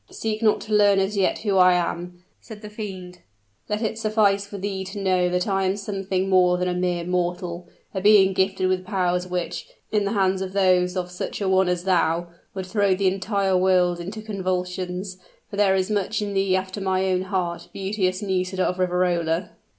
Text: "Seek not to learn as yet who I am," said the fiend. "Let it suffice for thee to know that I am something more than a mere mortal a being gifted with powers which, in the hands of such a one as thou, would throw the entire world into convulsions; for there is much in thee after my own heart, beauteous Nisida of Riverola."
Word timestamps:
"Seek 0.09 0.41
not 0.41 0.59
to 0.61 0.73
learn 0.73 0.97
as 0.97 1.15
yet 1.15 1.37
who 1.43 1.57
I 1.57 1.73
am," 1.73 2.23
said 2.39 2.63
the 2.63 2.71
fiend. 2.71 3.19
"Let 3.69 3.83
it 3.83 3.99
suffice 3.99 4.47
for 4.47 4.57
thee 4.57 4.83
to 4.85 4.99
know 4.99 5.29
that 5.29 5.47
I 5.47 5.63
am 5.65 5.77
something 5.77 6.27
more 6.27 6.57
than 6.57 6.67
a 6.67 6.73
mere 6.73 7.03
mortal 7.03 7.67
a 7.93 8.01
being 8.01 8.33
gifted 8.33 8.67
with 8.67 8.83
powers 8.83 9.27
which, 9.27 9.67
in 9.91 10.05
the 10.05 10.13
hands 10.13 10.41
of 10.41 11.11
such 11.11 11.39
a 11.39 11.47
one 11.47 11.69
as 11.69 11.83
thou, 11.83 12.29
would 12.55 12.65
throw 12.65 12.95
the 12.95 13.05
entire 13.09 13.55
world 13.55 13.99
into 13.99 14.23
convulsions; 14.23 15.17
for 15.51 15.57
there 15.57 15.75
is 15.75 15.91
much 15.91 16.19
in 16.19 16.33
thee 16.33 16.55
after 16.55 16.81
my 16.81 17.05
own 17.05 17.21
heart, 17.25 17.69
beauteous 17.71 18.23
Nisida 18.23 18.63
of 18.65 18.79
Riverola." 18.79 19.51